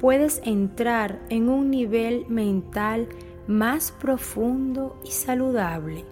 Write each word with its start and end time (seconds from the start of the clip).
puedes 0.00 0.40
entrar 0.44 1.20
en 1.28 1.48
un 1.48 1.70
nivel 1.70 2.26
mental 2.28 3.08
más 3.46 3.92
profundo 3.92 4.98
y 5.04 5.10
saludable 5.10 6.04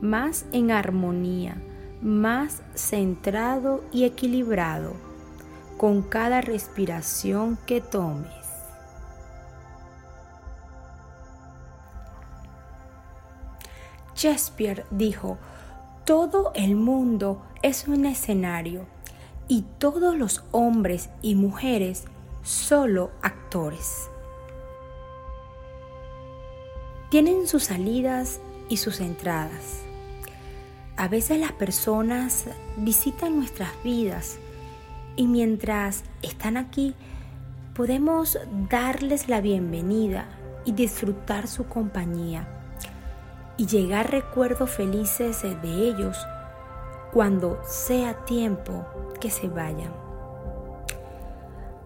más 0.00 0.46
en 0.52 0.70
armonía, 0.70 1.56
más 2.02 2.62
centrado 2.74 3.82
y 3.92 4.04
equilibrado 4.04 4.94
con 5.76 6.02
cada 6.02 6.40
respiración 6.40 7.58
que 7.66 7.80
tomes. 7.80 8.30
Shakespeare 14.14 14.86
dijo, 14.90 15.36
todo 16.04 16.52
el 16.54 16.76
mundo 16.76 17.42
es 17.62 17.86
un 17.86 18.06
escenario 18.06 18.86
y 19.48 19.62
todos 19.78 20.16
los 20.16 20.44
hombres 20.52 21.10
y 21.20 21.34
mujeres 21.34 22.04
solo 22.46 23.10
actores. 23.22 24.08
Tienen 27.10 27.48
sus 27.48 27.64
salidas 27.64 28.40
y 28.68 28.76
sus 28.76 29.00
entradas. 29.00 29.82
A 30.96 31.08
veces 31.08 31.40
las 31.40 31.50
personas 31.52 32.44
visitan 32.76 33.36
nuestras 33.36 33.70
vidas 33.82 34.38
y 35.16 35.26
mientras 35.26 36.04
están 36.22 36.56
aquí 36.56 36.94
podemos 37.74 38.38
darles 38.70 39.28
la 39.28 39.40
bienvenida 39.40 40.26
y 40.64 40.70
disfrutar 40.70 41.48
su 41.48 41.66
compañía 41.66 42.46
y 43.56 43.66
llegar 43.66 44.12
recuerdos 44.12 44.70
felices 44.70 45.42
de 45.42 45.88
ellos 45.88 46.16
cuando 47.12 47.60
sea 47.64 48.24
tiempo 48.24 48.86
que 49.20 49.30
se 49.30 49.48
vayan. 49.48 50.05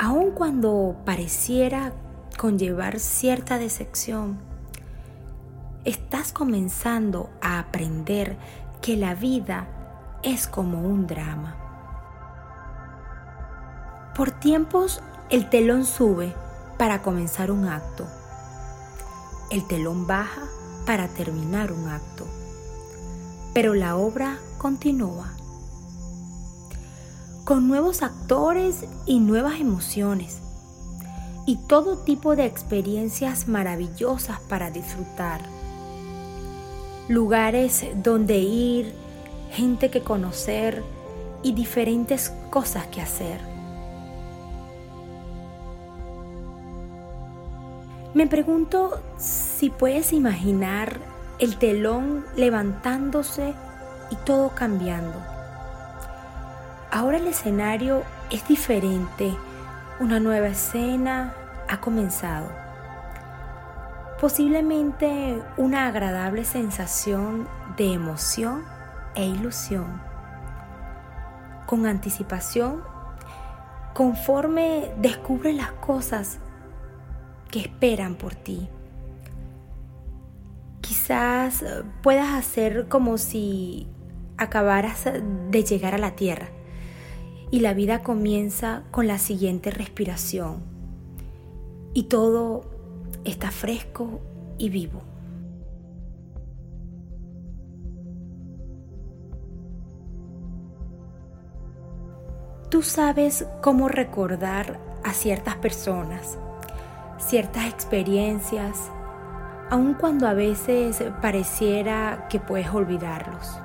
Aun 0.00 0.30
cuando 0.30 0.94
pareciera 1.04 1.92
conllevar 2.38 3.00
cierta 3.00 3.58
decepción, 3.58 4.38
estás 5.84 6.32
comenzando 6.32 7.30
a 7.42 7.58
aprender 7.58 8.36
que 8.80 8.96
la 8.96 9.16
vida 9.16 9.66
es 10.22 10.46
como 10.46 10.82
un 10.82 11.08
drama. 11.08 11.56
Por 14.14 14.30
tiempos 14.30 15.02
el 15.30 15.50
telón 15.50 15.84
sube 15.84 16.32
para 16.78 17.02
comenzar 17.02 17.50
un 17.50 17.66
acto. 17.66 18.06
El 19.50 19.66
telón 19.66 20.06
baja 20.06 20.42
para 20.86 21.08
terminar 21.08 21.72
un 21.72 21.88
acto. 21.88 22.24
Pero 23.52 23.74
la 23.74 23.96
obra 23.96 24.38
continúa. 24.58 25.37
Con 27.48 27.66
nuevos 27.66 28.02
actores 28.02 28.84
y 29.06 29.20
nuevas 29.20 29.58
emociones. 29.58 30.42
Y 31.46 31.56
todo 31.66 31.96
tipo 31.96 32.36
de 32.36 32.44
experiencias 32.44 33.48
maravillosas 33.48 34.38
para 34.50 34.70
disfrutar 34.70 35.40
lugares 37.08 37.86
donde 38.02 38.36
ir, 38.36 38.94
gente 39.50 39.90
que 39.90 40.02
conocer 40.02 40.84
y 41.42 41.52
diferentes 41.52 42.34
cosas 42.50 42.86
que 42.88 43.00
hacer. 43.00 43.40
Me 48.12 48.26
pregunto 48.26 49.00
si 49.16 49.70
puedes 49.70 50.12
imaginar 50.12 50.98
el 51.38 51.56
telón 51.56 52.26
levantándose 52.36 53.54
y 54.10 54.16
todo 54.16 54.50
cambiando. 54.50 55.37
Ahora 56.90 57.18
el 57.18 57.26
escenario 57.26 58.02
es 58.30 58.46
diferente, 58.48 59.34
una 60.00 60.20
nueva 60.20 60.48
escena 60.48 61.34
ha 61.68 61.80
comenzado 61.80 62.48
posiblemente 64.20 65.40
una 65.56 65.86
agradable 65.86 66.44
sensación 66.44 67.48
de 67.76 67.92
emoción 67.92 68.64
e 69.14 69.24
ilusión. 69.24 70.02
Con 71.66 71.86
anticipación, 71.86 72.82
conforme 73.94 74.92
descubres 74.98 75.54
las 75.54 75.72
cosas 75.72 76.38
que 77.50 77.60
esperan 77.60 78.16
por 78.16 78.34
ti. 78.34 78.68
Quizás 80.80 81.64
puedas 82.02 82.34
hacer 82.34 82.88
como 82.88 83.18
si 83.18 83.86
acabaras 84.36 85.04
de 85.50 85.62
llegar 85.62 85.94
a 85.94 85.98
la 85.98 86.16
tierra 86.16 86.48
y 87.50 87.60
la 87.60 87.74
vida 87.74 88.02
comienza 88.02 88.84
con 88.90 89.06
la 89.06 89.18
siguiente 89.18 89.70
respiración 89.70 90.62
y 91.94 92.04
todo 92.04 92.64
está 93.24 93.50
fresco 93.50 94.20
y 94.58 94.68
vivo. 94.68 95.02
Tú 102.70 102.82
sabes 102.82 103.46
cómo 103.62 103.88
recordar 103.88 104.78
a 105.02 105.14
ciertas 105.14 105.56
personas, 105.56 106.38
ciertas 107.16 107.66
experiencias, 107.66 108.90
aun 109.70 109.94
cuando 109.94 110.26
a 110.28 110.34
veces 110.34 111.02
pareciera 111.22 112.26
que 112.28 112.40
puedes 112.40 112.68
olvidarlos. 112.68 113.58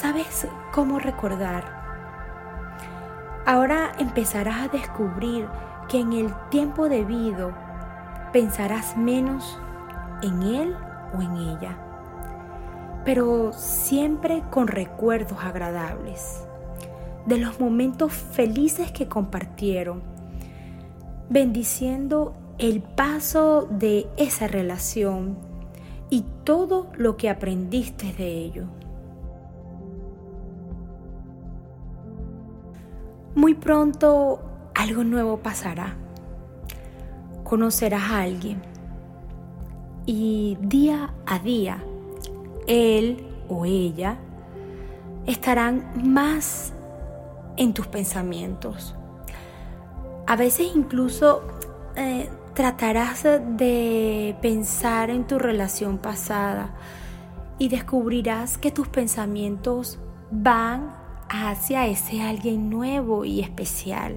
¿Sabes 0.00 0.46
cómo 0.72 0.98
recordar? 0.98 1.64
Ahora 3.46 3.92
empezarás 3.98 4.66
a 4.66 4.68
descubrir 4.68 5.48
que 5.88 6.00
en 6.00 6.12
el 6.12 6.34
tiempo 6.50 6.90
debido 6.90 7.54
pensarás 8.30 8.94
menos 8.98 9.58
en 10.22 10.42
él 10.42 10.76
o 11.16 11.22
en 11.22 11.36
ella, 11.36 11.78
pero 13.06 13.54
siempre 13.54 14.42
con 14.50 14.68
recuerdos 14.68 15.38
agradables 15.42 16.46
de 17.24 17.38
los 17.38 17.58
momentos 17.58 18.12
felices 18.12 18.92
que 18.92 19.08
compartieron, 19.08 20.02
bendiciendo 21.30 22.34
el 22.58 22.82
paso 22.82 23.66
de 23.70 24.08
esa 24.18 24.46
relación 24.46 25.38
y 26.10 26.22
todo 26.44 26.88
lo 26.96 27.16
que 27.16 27.30
aprendiste 27.30 28.12
de 28.12 28.28
ello. 28.28 28.66
Muy 33.36 33.52
pronto 33.52 34.40
algo 34.74 35.04
nuevo 35.04 35.36
pasará. 35.36 35.94
Conocerás 37.44 38.10
a 38.10 38.22
alguien 38.22 38.62
y 40.06 40.56
día 40.62 41.12
a 41.26 41.38
día 41.38 41.84
él 42.66 43.26
o 43.50 43.66
ella 43.66 44.16
estarán 45.26 46.12
más 46.14 46.72
en 47.58 47.74
tus 47.74 47.86
pensamientos. 47.88 48.94
A 50.26 50.34
veces 50.34 50.68
incluso 50.74 51.42
eh, 51.94 52.30
tratarás 52.54 53.22
de 53.22 54.34
pensar 54.40 55.10
en 55.10 55.26
tu 55.26 55.38
relación 55.38 55.98
pasada 55.98 56.74
y 57.58 57.68
descubrirás 57.68 58.56
que 58.56 58.70
tus 58.70 58.88
pensamientos 58.88 59.98
van 60.30 61.05
hacia 61.28 61.86
ese 61.86 62.22
alguien 62.22 62.70
nuevo 62.70 63.24
y 63.24 63.40
especial. 63.40 64.16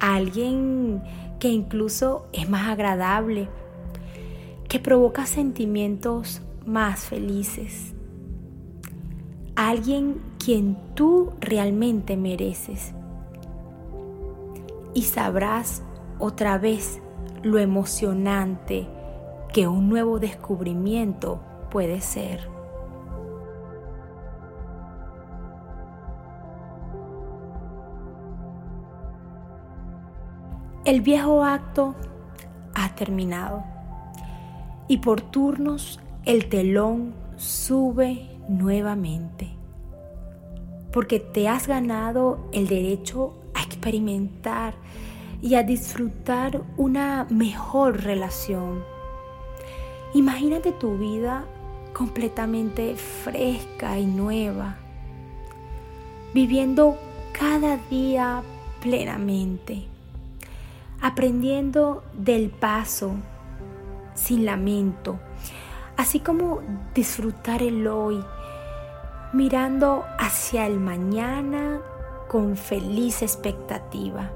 Alguien 0.00 1.02
que 1.38 1.48
incluso 1.48 2.26
es 2.32 2.48
más 2.48 2.68
agradable, 2.68 3.48
que 4.68 4.80
provoca 4.80 5.26
sentimientos 5.26 6.42
más 6.66 7.00
felices. 7.00 7.94
Alguien 9.56 10.20
quien 10.38 10.76
tú 10.94 11.32
realmente 11.40 12.16
mereces. 12.16 12.92
Y 14.94 15.02
sabrás 15.02 15.82
otra 16.18 16.58
vez 16.58 17.00
lo 17.42 17.58
emocionante 17.58 18.86
que 19.52 19.66
un 19.66 19.88
nuevo 19.88 20.18
descubrimiento 20.18 21.40
puede 21.70 22.00
ser. 22.00 22.57
El 30.88 31.02
viejo 31.02 31.44
acto 31.44 31.94
ha 32.74 32.94
terminado. 32.94 33.62
Y 34.88 34.96
por 34.96 35.20
turnos 35.20 36.00
el 36.24 36.48
telón 36.48 37.14
sube 37.36 38.26
nuevamente, 38.48 39.50
porque 40.90 41.20
te 41.20 41.46
has 41.46 41.68
ganado 41.68 42.48
el 42.52 42.68
derecho 42.68 43.34
a 43.52 43.64
experimentar 43.64 44.76
y 45.42 45.56
a 45.56 45.62
disfrutar 45.62 46.62
una 46.78 47.26
mejor 47.28 48.04
relación. 48.04 48.82
Imagínate 50.14 50.72
tu 50.72 50.96
vida 50.96 51.44
completamente 51.92 52.96
fresca 52.96 53.98
y 53.98 54.06
nueva, 54.06 54.78
viviendo 56.32 56.96
cada 57.38 57.76
día 57.90 58.40
plenamente, 58.80 59.86
aprendiendo 61.00 62.02
del 62.12 62.50
paso 62.50 63.12
sin 64.14 64.44
lamento, 64.44 65.18
así 65.96 66.20
como 66.20 66.60
disfrutar 66.94 67.62
el 67.62 67.86
hoy, 67.86 68.24
mirando 69.32 70.04
hacia 70.18 70.66
el 70.66 70.80
mañana 70.80 71.80
con 72.28 72.56
feliz 72.56 73.22
expectativa. 73.22 74.30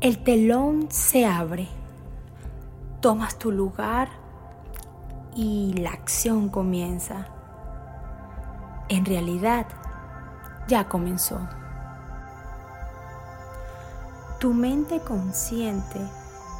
El 0.00 0.22
telón 0.22 0.88
se 0.90 1.24
abre, 1.24 1.66
tomas 3.00 3.38
tu 3.38 3.50
lugar 3.50 4.08
y 5.34 5.72
la 5.74 5.90
acción 5.90 6.50
comienza. 6.50 7.26
En 8.88 9.06
realidad, 9.06 9.66
ya 10.68 10.88
comenzó. 10.88 11.40
Tu 14.44 14.52
mente 14.52 15.00
consciente 15.00 15.98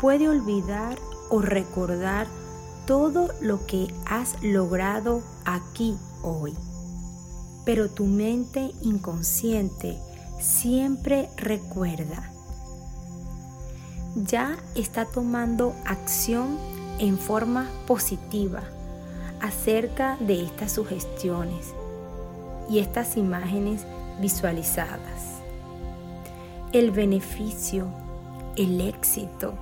puede 0.00 0.28
olvidar 0.28 0.96
o 1.30 1.40
recordar 1.40 2.28
todo 2.86 3.26
lo 3.40 3.66
que 3.66 3.92
has 4.06 4.40
logrado 4.40 5.20
aquí 5.44 5.96
hoy. 6.22 6.54
Pero 7.64 7.90
tu 7.90 8.04
mente 8.04 8.70
inconsciente 8.82 9.98
siempre 10.38 11.28
recuerda. 11.36 12.30
Ya 14.14 14.56
está 14.76 15.04
tomando 15.04 15.74
acción 15.84 16.58
en 17.00 17.18
forma 17.18 17.68
positiva 17.88 18.62
acerca 19.40 20.16
de 20.20 20.44
estas 20.44 20.70
sugestiones 20.70 21.74
y 22.70 22.78
estas 22.78 23.16
imágenes 23.16 23.84
visualizadas 24.20 25.31
el 26.72 26.90
beneficio, 26.90 27.86
el 28.56 28.80
éxito 28.80 29.52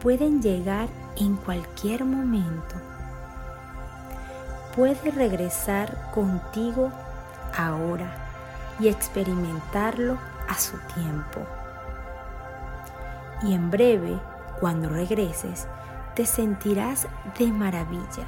pueden 0.00 0.40
llegar 0.40 0.88
en 1.16 1.36
cualquier 1.36 2.06
momento. 2.06 2.76
Puedes 4.74 5.14
regresar 5.14 6.10
contigo 6.10 6.90
ahora 7.54 8.10
y 8.80 8.88
experimentarlo 8.88 10.16
a 10.48 10.54
su 10.54 10.78
tiempo. 10.94 11.40
Y 13.42 13.52
en 13.52 13.70
breve, 13.70 14.18
cuando 14.58 14.88
regreses, 14.88 15.68
te 16.14 16.24
sentirás 16.24 17.08
de 17.38 17.52
maravilla. 17.52 18.26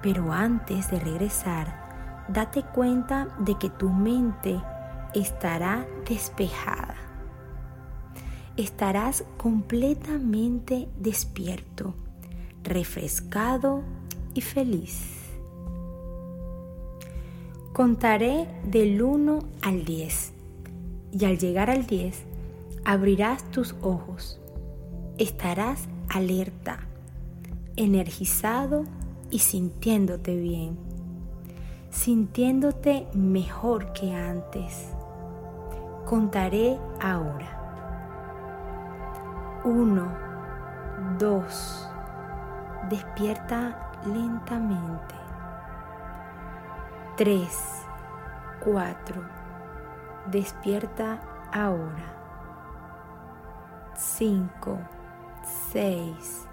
Pero 0.00 0.32
antes 0.32 0.90
de 0.90 1.00
regresar, 1.00 2.24
date 2.28 2.62
cuenta 2.62 3.28
de 3.38 3.58
que 3.58 3.68
tu 3.68 3.90
mente 3.90 4.62
estará 5.14 5.86
despejada. 6.08 6.96
Estarás 8.56 9.24
completamente 9.36 10.88
despierto, 10.98 11.94
refrescado 12.62 13.82
y 14.34 14.40
feliz. 14.40 15.12
Contaré 17.72 18.48
del 18.64 19.02
1 19.02 19.38
al 19.60 19.84
10 19.84 20.32
y 21.12 21.24
al 21.26 21.38
llegar 21.38 21.68
al 21.68 21.86
10 21.86 22.24
abrirás 22.86 23.50
tus 23.50 23.74
ojos. 23.82 24.40
Estarás 25.18 25.88
alerta, 26.08 26.80
energizado 27.76 28.84
y 29.30 29.40
sintiéndote 29.40 30.34
bien, 30.34 30.78
sintiéndote 31.90 33.06
mejor 33.12 33.92
que 33.92 34.12
antes 34.12 34.95
Contaré 36.06 36.78
ahora. 37.00 37.60
Uno, 39.64 40.06
dos. 41.18 41.90
Despierta 42.88 43.90
lentamente. 44.06 45.16
Tres, 47.16 47.84
cuatro. 48.62 49.20
Despierta 50.30 51.20
ahora. 51.52 52.14
Cinco, 53.96 54.78
seis. 55.72 56.46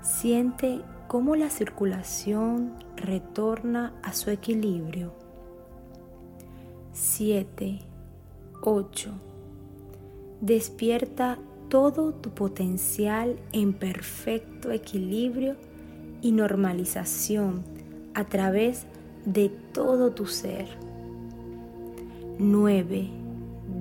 Siente 0.00 0.84
cómo 1.08 1.34
la 1.34 1.50
circulación 1.50 2.76
retorna 2.94 3.94
a 4.04 4.12
su 4.12 4.30
equilibrio. 4.30 5.12
Siete, 6.92 7.89
8. 8.62 9.10
Despierta 10.40 11.38
todo 11.68 12.12
tu 12.12 12.30
potencial 12.30 13.36
en 13.52 13.72
perfecto 13.72 14.70
equilibrio 14.70 15.56
y 16.20 16.32
normalización 16.32 17.62
a 18.14 18.24
través 18.24 18.86
de 19.24 19.48
todo 19.72 20.12
tu 20.12 20.26
ser. 20.26 20.66
9. 22.38 23.08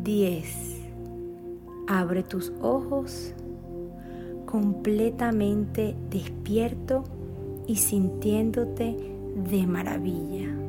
10. 0.04 0.82
Abre 1.88 2.24
tus 2.24 2.52
ojos 2.62 3.34
completamente 4.46 5.96
despierto 6.10 7.04
y 7.68 7.76
sintiéndote 7.76 8.96
de 9.50 9.68
maravilla. 9.68 10.69